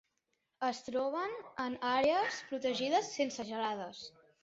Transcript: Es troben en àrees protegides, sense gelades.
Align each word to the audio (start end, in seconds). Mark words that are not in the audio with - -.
Es 0.67 0.79
troben 0.87 1.37
en 1.67 1.77
àrees 1.91 2.43
protegides, 2.49 3.15
sense 3.23 3.51
gelades. 3.55 4.07